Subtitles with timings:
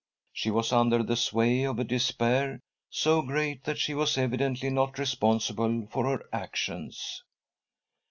[0.33, 2.59] She was under the sway of a despair
[2.89, 7.21] so great that she was evidently not responsible for her actions.